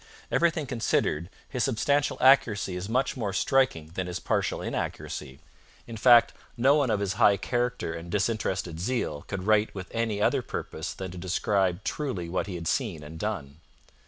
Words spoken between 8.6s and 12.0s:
zeal could write with any other purpose than to describe